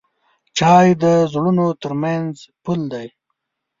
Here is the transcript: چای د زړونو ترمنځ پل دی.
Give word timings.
چای 0.57 0.87
د 1.03 1.05
زړونو 1.31 1.65
ترمنځ 1.81 2.33
پل 2.63 2.79
دی. 2.91 3.07